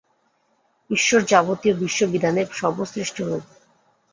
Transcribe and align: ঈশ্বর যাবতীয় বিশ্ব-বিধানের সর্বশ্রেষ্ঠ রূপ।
ঈশ্বর 0.89 1.21
যাবতীয় 1.21 1.73
বিশ্ব-বিধানের 1.75 2.47
সর্বশ্রেষ্ঠ 2.51 3.17
রূপ। 3.21 3.43